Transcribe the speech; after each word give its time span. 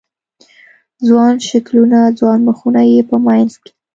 ځوان 1.07 1.33
شکلونه، 1.47 1.99
ځوان 2.19 2.39
مخونه 2.47 2.81
یې 2.91 2.99
په 3.09 3.15
منځ 3.25 3.51
کې 3.63 3.71